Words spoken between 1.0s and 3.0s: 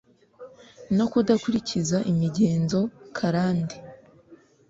kudakurikiza imigenzo